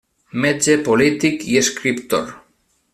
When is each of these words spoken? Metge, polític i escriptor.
Metge, 0.45 0.77
polític 0.87 1.47
i 1.53 1.61
escriptor. 1.63 2.29